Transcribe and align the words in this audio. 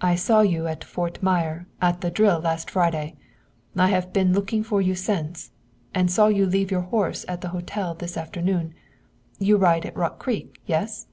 "I 0.00 0.14
saw 0.14 0.40
you 0.40 0.66
at 0.66 0.82
Fort 0.82 1.22
Myer 1.22 1.66
at 1.82 2.00
the 2.00 2.10
drill 2.10 2.40
last 2.40 2.70
Friday. 2.70 3.16
I 3.76 3.88
have 3.88 4.10
been 4.10 4.32
looking 4.32 4.62
for 4.64 4.80
you 4.80 4.94
since, 4.94 5.50
and 5.92 6.10
saw 6.10 6.28
you 6.28 6.46
leave 6.46 6.70
your 6.70 6.80
horse 6.88 7.26
at 7.28 7.42
the 7.42 7.50
hotel 7.50 7.92
this 7.94 8.16
afternoon. 8.16 8.72
You 9.38 9.58
ride 9.58 9.84
at 9.84 9.94
Rock 9.94 10.18
Creek 10.18 10.58
yes?" 10.64 11.06